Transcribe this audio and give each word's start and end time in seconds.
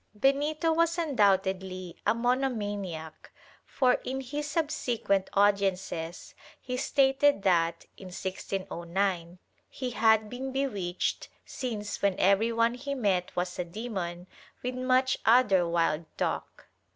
Benito 0.15 0.71
was 0.71 0.97
undoubtedly 0.97 1.95
a 2.07 2.15
monomaniac 2.15 3.31
for, 3.67 3.93
in 4.03 4.19
his 4.21 4.47
subsequent 4.49 5.29
audiences, 5.33 6.33
he 6.59 6.75
stated 6.75 7.43
that, 7.43 7.85
in 7.97 8.07
1609, 8.07 9.37
he 9.69 9.91
had 9.91 10.27
been 10.27 10.51
bewitched, 10.51 11.29
since 11.45 12.01
when 12.01 12.19
everyone 12.19 12.73
he 12.73 12.95
met 12.95 13.31
was 13.35 13.59
a 13.59 13.63
demon, 13.63 14.25
with 14.63 14.73
much 14.73 15.19
other 15.23 15.67
wild 15.67 16.05
talk. 16.17 16.69